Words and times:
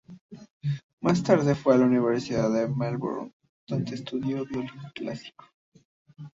Más 0.99 1.21
tarde 1.21 1.53
fue 1.53 1.75
a 1.75 1.77
la 1.77 1.85
universidad 1.85 2.59
en 2.59 2.75
Melbourne, 2.75 3.31
donde 3.67 3.93
estudió 3.93 4.43
violín 4.47 4.81
clásico. 4.95 5.45